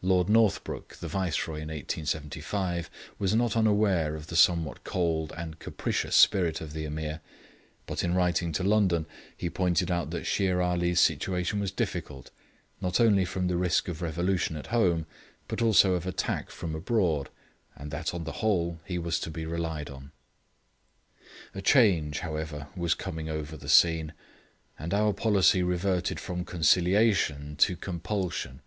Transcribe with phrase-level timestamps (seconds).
[0.00, 2.88] Lord Northbrook, the Viceroy in 1875,
[3.18, 7.20] was not unaware of the somewhat cold and capricious spirit of the Ameer,
[7.84, 9.04] but in writing to London
[9.36, 12.30] he pointed out that Shere Ali's situation was difficult,
[12.80, 15.04] not only from the risk of revolution at home,
[15.46, 17.28] but also of attack from abroad,
[17.76, 20.10] but that on the whole he was to be relied on.
[21.54, 24.14] A change, however, was coming over the scene,
[24.78, 28.62] and our policy reverted from conciliation to compulsion.